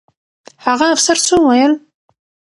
هغه 0.65 0.85
افسر 0.95 1.17
څه 1.25 1.35
وویل؟ 1.39 1.73